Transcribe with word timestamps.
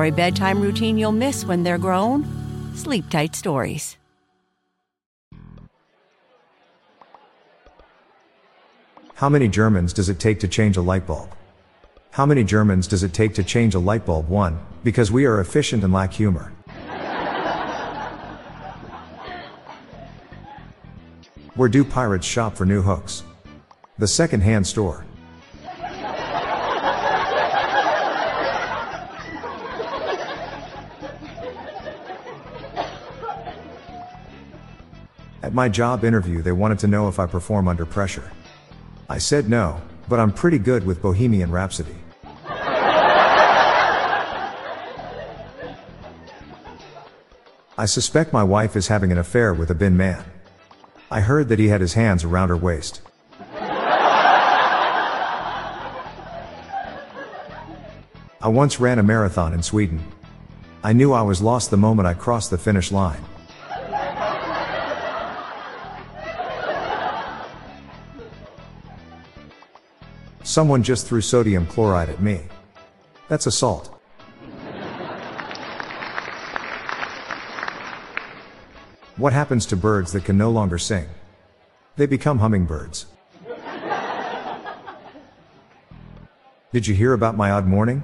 For 0.00 0.06
a 0.06 0.10
bedtime 0.10 0.62
routine 0.62 0.96
you'll 0.96 1.12
miss 1.12 1.44
when 1.44 1.62
they're 1.62 1.76
grown, 1.76 2.24
Sleep 2.74 3.10
Tight 3.10 3.36
Stories. 3.36 3.98
How 9.16 9.28
many 9.28 9.46
Germans 9.46 9.92
does 9.92 10.08
it 10.08 10.18
take 10.18 10.40
to 10.40 10.48
change 10.48 10.78
a 10.78 10.80
light 10.80 11.06
bulb? 11.06 11.34
How 12.12 12.24
many 12.24 12.44
Germans 12.44 12.86
does 12.86 13.02
it 13.02 13.12
take 13.12 13.34
to 13.34 13.44
change 13.44 13.74
a 13.74 13.78
light 13.78 14.06
bulb? 14.06 14.30
One, 14.30 14.58
because 14.84 15.12
we 15.12 15.26
are 15.26 15.38
efficient 15.38 15.84
and 15.84 15.92
lack 15.92 16.14
humor. 16.14 16.50
Where 21.56 21.68
do 21.68 21.84
pirates 21.84 22.26
shop 22.26 22.56
for 22.56 22.64
new 22.64 22.80
hooks? 22.80 23.22
The 23.98 24.08
second 24.08 24.40
hand 24.40 24.66
store. 24.66 25.04
At 35.42 35.54
my 35.54 35.70
job 35.70 36.04
interview, 36.04 36.42
they 36.42 36.52
wanted 36.52 36.78
to 36.80 36.86
know 36.86 37.08
if 37.08 37.18
I 37.18 37.24
perform 37.26 37.66
under 37.66 37.86
pressure. 37.86 38.30
I 39.08 39.16
said 39.18 39.48
no, 39.48 39.80
but 40.08 40.20
I'm 40.20 40.32
pretty 40.32 40.58
good 40.58 40.84
with 40.84 41.00
Bohemian 41.00 41.50
Rhapsody. 41.50 41.96
I 47.78 47.86
suspect 47.86 48.34
my 48.34 48.44
wife 48.44 48.76
is 48.76 48.88
having 48.88 49.10
an 49.10 49.16
affair 49.16 49.54
with 49.54 49.70
a 49.70 49.74
bin 49.74 49.96
man. 49.96 50.22
I 51.10 51.20
heard 51.20 51.48
that 51.48 51.58
he 51.58 51.68
had 51.68 51.80
his 51.80 51.94
hands 51.94 52.22
around 52.24 52.50
her 52.50 52.56
waist. 52.56 53.00
I 58.42 58.48
once 58.48 58.78
ran 58.78 58.98
a 58.98 59.02
marathon 59.02 59.54
in 59.54 59.62
Sweden. 59.62 60.02
I 60.84 60.92
knew 60.92 61.14
I 61.14 61.22
was 61.22 61.40
lost 61.40 61.70
the 61.70 61.78
moment 61.78 62.06
I 62.06 62.14
crossed 62.14 62.50
the 62.50 62.58
finish 62.58 62.92
line. 62.92 63.22
Someone 70.50 70.82
just 70.82 71.06
threw 71.06 71.20
sodium 71.20 71.64
chloride 71.64 72.08
at 72.08 72.20
me. 72.20 72.40
That's 73.28 73.46
assault. 73.46 73.96
What 79.16 79.32
happens 79.32 79.64
to 79.66 79.76
birds 79.76 80.10
that 80.10 80.24
can 80.24 80.36
no 80.36 80.50
longer 80.50 80.76
sing? 80.76 81.06
They 81.94 82.06
become 82.06 82.40
hummingbirds. 82.40 83.06
Did 86.72 86.84
you 86.84 86.96
hear 86.96 87.12
about 87.12 87.36
my 87.36 87.52
odd 87.52 87.68
morning? 87.68 88.02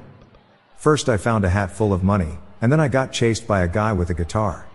First, 0.76 1.08
I 1.08 1.16
found 1.16 1.44
a 1.44 1.48
hat 1.50 1.72
full 1.72 1.92
of 1.92 2.04
money, 2.04 2.38
and 2.62 2.70
then 2.70 2.78
I 2.78 2.86
got 2.86 3.10
chased 3.10 3.48
by 3.48 3.62
a 3.62 3.68
guy 3.68 3.92
with 3.92 4.10
a 4.10 4.14
guitar. 4.14 4.68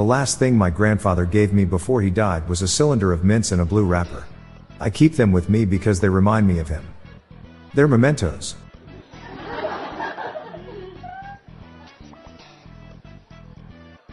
The 0.00 0.04
last 0.04 0.38
thing 0.38 0.56
my 0.56 0.70
grandfather 0.70 1.26
gave 1.26 1.52
me 1.52 1.66
before 1.66 2.00
he 2.00 2.08
died 2.08 2.48
was 2.48 2.62
a 2.62 2.66
cylinder 2.66 3.12
of 3.12 3.22
mints 3.22 3.52
in 3.52 3.60
a 3.60 3.66
blue 3.66 3.84
wrapper. 3.84 4.24
I 4.80 4.88
keep 4.88 5.16
them 5.16 5.30
with 5.30 5.50
me 5.50 5.66
because 5.66 6.00
they 6.00 6.08
remind 6.08 6.48
me 6.48 6.58
of 6.58 6.68
him. 6.68 6.82
They're 7.74 7.86
mementos. 7.86 8.54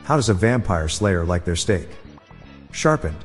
How 0.03 0.17
does 0.17 0.27
a 0.27 0.33
vampire 0.33 0.89
slayer 0.89 1.23
like 1.23 1.45
their 1.45 1.55
steak? 1.55 1.87
Sharpened. 2.73 3.23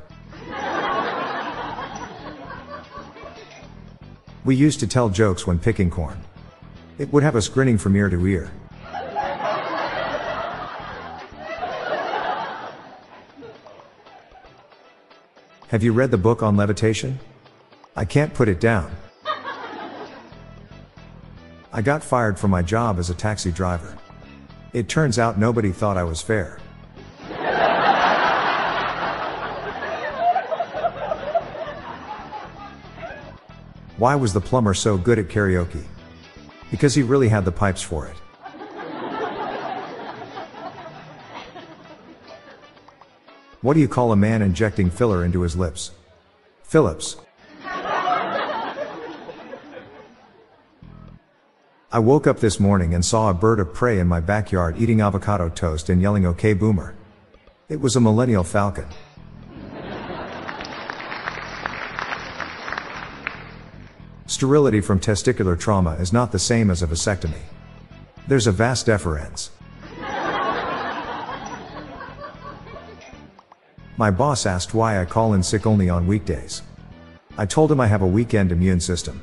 We 4.44 4.54
used 4.54 4.78
to 4.78 4.86
tell 4.86 5.08
jokes 5.08 5.48
when 5.48 5.58
picking 5.58 5.90
corn. 5.90 6.22
It 6.96 7.12
would 7.12 7.24
have 7.24 7.34
us 7.34 7.48
grinning 7.48 7.78
from 7.78 7.96
ear 7.96 8.08
to 8.08 8.24
ear. 8.24 8.52
Have 15.72 15.82
you 15.82 15.94
read 15.94 16.10
the 16.10 16.18
book 16.18 16.42
on 16.42 16.54
levitation? 16.54 17.18
I 17.96 18.04
can't 18.04 18.34
put 18.34 18.46
it 18.46 18.60
down. 18.60 18.94
I 21.72 21.80
got 21.80 22.04
fired 22.04 22.38
from 22.38 22.50
my 22.50 22.60
job 22.60 22.98
as 22.98 23.08
a 23.08 23.14
taxi 23.14 23.50
driver. 23.50 23.96
It 24.74 24.90
turns 24.90 25.18
out 25.18 25.38
nobody 25.38 25.72
thought 25.72 25.96
I 25.96 26.04
was 26.04 26.20
fair. 26.20 26.58
Why 33.96 34.14
was 34.14 34.34
the 34.34 34.42
plumber 34.42 34.74
so 34.74 34.98
good 34.98 35.18
at 35.18 35.28
karaoke? 35.28 35.84
Because 36.70 36.94
he 36.94 37.02
really 37.02 37.30
had 37.30 37.46
the 37.46 37.52
pipes 37.52 37.80
for 37.80 38.06
it. 38.06 38.16
What 43.62 43.74
do 43.74 43.80
you 43.80 43.86
call 43.86 44.10
a 44.10 44.16
man 44.16 44.42
injecting 44.42 44.90
filler 44.90 45.24
into 45.24 45.42
his 45.42 45.56
lips? 45.56 45.92
Phillips. 46.64 47.16
I 51.92 51.98
woke 52.00 52.26
up 52.26 52.40
this 52.40 52.58
morning 52.58 52.92
and 52.92 53.04
saw 53.04 53.30
a 53.30 53.34
bird 53.34 53.60
of 53.60 53.72
prey 53.72 54.00
in 54.00 54.08
my 54.08 54.18
backyard 54.18 54.74
eating 54.78 55.00
avocado 55.00 55.48
toast 55.48 55.88
and 55.88 56.02
yelling, 56.02 56.26
OK, 56.26 56.54
boomer. 56.54 56.96
It 57.68 57.80
was 57.80 57.94
a 57.94 58.00
millennial 58.00 58.42
falcon. 58.42 58.86
Sterility 64.26 64.80
from 64.80 64.98
testicular 64.98 65.56
trauma 65.56 65.92
is 66.00 66.12
not 66.12 66.32
the 66.32 66.38
same 66.40 66.68
as 66.68 66.82
a 66.82 66.86
vasectomy. 66.88 67.42
There's 68.26 68.48
a 68.48 68.52
vast 68.52 68.86
deference. 68.86 69.50
My 74.02 74.10
boss 74.10 74.46
asked 74.46 74.74
why 74.74 75.00
I 75.00 75.04
call 75.04 75.34
in 75.34 75.44
sick 75.44 75.64
only 75.64 75.88
on 75.88 76.08
weekdays. 76.08 76.62
I 77.38 77.46
told 77.46 77.70
him 77.70 77.80
I 77.80 77.86
have 77.86 78.02
a 78.02 78.14
weekend 78.18 78.50
immune 78.50 78.80
system. 78.80 79.20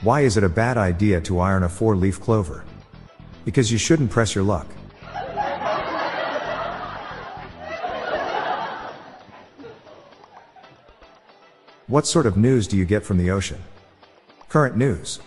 Why 0.00 0.22
is 0.22 0.38
it 0.38 0.42
a 0.42 0.48
bad 0.48 0.78
idea 0.78 1.20
to 1.20 1.40
iron 1.40 1.64
a 1.64 1.68
four 1.68 1.96
leaf 1.96 2.18
clover? 2.18 2.64
Because 3.44 3.70
you 3.70 3.76
shouldn't 3.76 4.10
press 4.10 4.34
your 4.34 4.42
luck. 4.42 4.68
What 11.88 12.06
sort 12.06 12.24
of 12.24 12.38
news 12.38 12.66
do 12.66 12.78
you 12.78 12.86
get 12.86 13.04
from 13.04 13.18
the 13.18 13.30
ocean? 13.30 13.62
Current 14.48 14.78
news. 14.78 15.20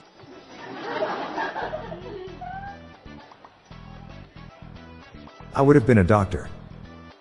I 5.55 5.61
would 5.61 5.75
have 5.75 5.85
been 5.85 5.99
a 5.99 6.03
doctor. 6.03 6.49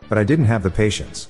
But 0.08 0.18
I 0.18 0.24
didn't 0.24 0.46
have 0.46 0.62
the 0.62 0.70
patience. 0.70 1.28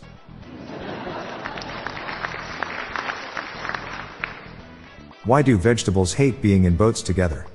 Why 5.25 5.43
do 5.43 5.57
vegetables 5.57 6.15
hate 6.15 6.43
being 6.43 6.65
in 6.65 6.77
boats 6.77 7.03
together? 7.03 7.47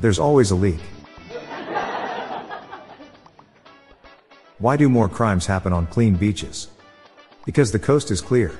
There's 0.00 0.18
always 0.18 0.50
a 0.50 0.56
leak. 0.56 0.80
Why 4.58 4.76
do 4.76 4.88
more 4.88 5.08
crimes 5.08 5.46
happen 5.46 5.72
on 5.72 5.86
clean 5.86 6.16
beaches? 6.16 6.68
Because 7.44 7.70
the 7.70 7.78
coast 7.78 8.10
is 8.10 8.20
clear. 8.20 8.58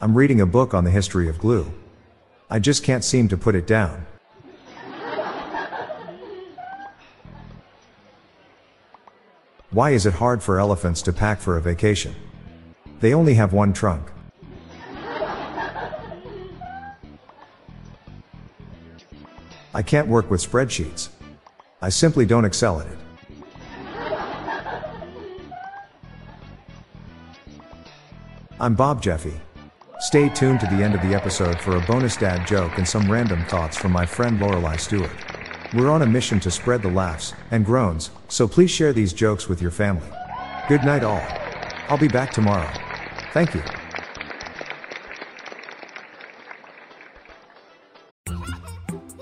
I'm 0.00 0.14
reading 0.14 0.40
a 0.42 0.46
book 0.46 0.74
on 0.74 0.84
the 0.84 0.90
history 0.90 1.28
of 1.28 1.38
glue. 1.38 1.72
I 2.50 2.58
just 2.58 2.84
can't 2.84 3.02
seem 3.02 3.28
to 3.28 3.36
put 3.36 3.54
it 3.54 3.66
down. 3.66 4.06
Why 9.70 9.90
is 9.90 10.06
it 10.06 10.14
hard 10.14 10.42
for 10.42 10.58
elephants 10.58 11.02
to 11.02 11.12
pack 11.12 11.40
for 11.40 11.58
a 11.58 11.60
vacation? 11.60 12.14
They 13.00 13.12
only 13.12 13.34
have 13.34 13.52
one 13.52 13.74
trunk. 13.74 14.10
I 19.74 19.82
can't 19.82 20.08
work 20.08 20.30
with 20.30 20.40
spreadsheets. 20.40 21.10
I 21.82 21.90
simply 21.90 22.24
don't 22.24 22.46
excel 22.46 22.80
at 22.80 22.86
it. 22.86 22.98
I'm 28.58 28.74
Bob 28.74 29.02
Jeffy. 29.02 29.38
Stay 30.00 30.30
tuned 30.30 30.60
to 30.60 30.66
the 30.66 30.82
end 30.82 30.94
of 30.94 31.02
the 31.02 31.14
episode 31.14 31.60
for 31.60 31.76
a 31.76 31.80
bonus 31.82 32.16
dad 32.16 32.46
joke 32.46 32.78
and 32.78 32.88
some 32.88 33.10
random 33.12 33.44
thoughts 33.44 33.76
from 33.76 33.92
my 33.92 34.06
friend 34.06 34.40
Lorelai 34.40 34.80
Stewart. 34.80 35.27
We're 35.74 35.90
on 35.90 36.00
a 36.00 36.06
mission 36.06 36.40
to 36.40 36.50
spread 36.50 36.80
the 36.80 36.88
laughs 36.88 37.34
and 37.50 37.62
groans, 37.62 38.10
so 38.28 38.48
please 38.48 38.70
share 38.70 38.94
these 38.94 39.12
jokes 39.12 39.48
with 39.48 39.60
your 39.60 39.70
family. 39.70 40.08
Good 40.66 40.82
night, 40.82 41.04
all. 41.04 41.22
I'll 41.88 41.98
be 41.98 42.08
back 42.08 42.32
tomorrow. 42.32 42.70
Thank 43.32 43.54
you. 43.54 43.62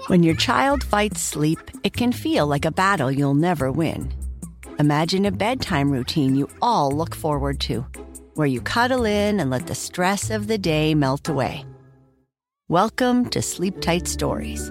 When 0.06 0.22
your 0.22 0.36
child 0.36 0.84
fights 0.84 1.20
sleep, 1.20 1.58
it 1.82 1.94
can 1.94 2.12
feel 2.12 2.46
like 2.46 2.64
a 2.64 2.70
battle 2.70 3.10
you'll 3.10 3.34
never 3.34 3.72
win. 3.72 4.14
Imagine 4.78 5.26
a 5.26 5.32
bedtime 5.32 5.90
routine 5.90 6.36
you 6.36 6.48
all 6.62 6.92
look 6.92 7.16
forward 7.16 7.58
to, 7.62 7.84
where 8.34 8.46
you 8.46 8.60
cuddle 8.60 9.04
in 9.04 9.40
and 9.40 9.50
let 9.50 9.66
the 9.66 9.74
stress 9.74 10.30
of 10.30 10.46
the 10.46 10.58
day 10.58 10.94
melt 10.94 11.28
away. 11.28 11.64
Welcome 12.68 13.30
to 13.30 13.42
Sleep 13.42 13.80
Tight 13.80 14.06
Stories, 14.06 14.70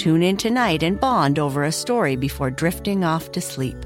Tune 0.00 0.22
in 0.22 0.38
tonight 0.38 0.82
and 0.82 0.98
bond 0.98 1.38
over 1.38 1.64
a 1.64 1.70
story 1.70 2.16
before 2.16 2.50
drifting 2.50 3.04
off 3.04 3.32
to 3.32 3.40
sleep. 3.42 3.76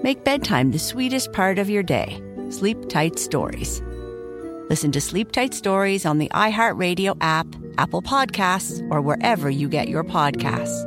Make 0.00 0.22
bedtime 0.22 0.70
the 0.70 0.78
sweetest 0.78 1.32
part 1.32 1.58
of 1.58 1.68
your 1.68 1.82
day. 1.82 2.22
Sleep 2.50 2.88
Tight 2.88 3.18
Stories. 3.18 3.82
Listen 4.70 4.92
to 4.92 5.00
Sleep 5.00 5.32
Tight 5.32 5.54
Stories 5.54 6.06
on 6.06 6.18
the 6.18 6.28
iHeartRadio 6.28 7.16
app, 7.20 7.48
Apple 7.78 8.00
Podcasts, 8.00 8.80
or 8.92 9.00
wherever 9.00 9.50
you 9.50 9.68
get 9.68 9.88
your 9.88 10.04
podcasts. 10.04 10.84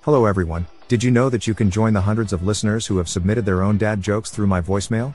Hello, 0.00 0.24
everyone. 0.24 0.66
Did 0.88 1.04
you 1.04 1.10
know 1.10 1.28
that 1.28 1.46
you 1.46 1.52
can 1.52 1.70
join 1.70 1.92
the 1.92 2.00
hundreds 2.00 2.32
of 2.32 2.42
listeners 2.42 2.86
who 2.86 2.96
have 2.96 3.10
submitted 3.10 3.44
their 3.44 3.62
own 3.62 3.76
dad 3.76 4.00
jokes 4.00 4.30
through 4.30 4.46
my 4.46 4.62
voicemail? 4.62 5.14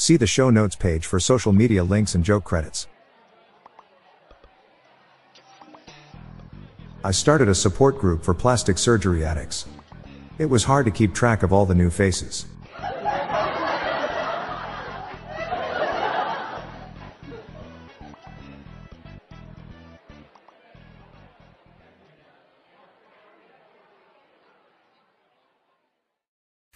See 0.00 0.16
the 0.16 0.26
show 0.26 0.48
notes 0.48 0.76
page 0.76 1.04
for 1.04 1.20
social 1.20 1.52
media 1.52 1.84
links 1.84 2.14
and 2.14 2.24
joke 2.24 2.42
credits. 2.42 2.86
I 7.04 7.10
started 7.10 7.50
a 7.50 7.54
support 7.54 7.98
group 7.98 8.24
for 8.24 8.32
plastic 8.32 8.78
surgery 8.78 9.26
addicts. 9.26 9.66
It 10.38 10.46
was 10.46 10.64
hard 10.64 10.86
to 10.86 10.90
keep 10.90 11.12
track 11.12 11.42
of 11.42 11.52
all 11.52 11.66
the 11.66 11.74
new 11.74 11.90
faces. 11.90 12.46